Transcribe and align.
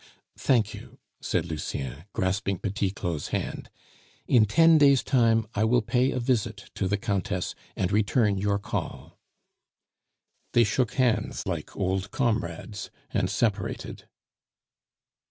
"Thank 0.39 0.73
you," 0.73 0.97
said 1.21 1.45
Lucien, 1.45 2.05
grasping 2.11 2.57
Petit 2.57 2.89
Claud's 2.89 3.27
hand. 3.27 3.69
"In 4.25 4.45
ten 4.47 4.79
days' 4.79 5.03
time 5.03 5.45
I 5.53 5.63
will 5.63 5.83
pay 5.83 6.09
a 6.09 6.19
visit 6.19 6.71
to 6.73 6.87
the 6.87 6.97
Countess 6.97 7.53
and 7.75 7.91
return 7.91 8.39
your 8.39 8.57
call." 8.57 9.19
The 10.53 10.63
shook 10.63 10.93
hands 10.95 11.45
like 11.45 11.77
old 11.77 12.09
comrades, 12.09 12.89
and 13.11 13.29
separated. 13.29 14.07